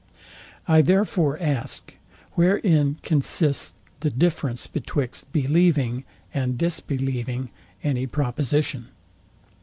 I 0.67 0.81
therefore 0.81 1.37
ask, 1.39 1.93
Wherein 2.33 2.97
consists 3.03 3.75
the 3.99 4.09
difference 4.09 4.65
betwixt 4.65 5.31
believing 5.31 6.05
and 6.33 6.57
disbelieving 6.57 7.51
any 7.83 8.07
proposition? 8.07 8.87